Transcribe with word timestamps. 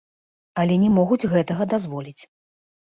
Але 0.61 0.79
не 0.85 0.89
могуць 0.97 1.29
гэтага 1.37 1.63
дазволіць. 1.77 2.21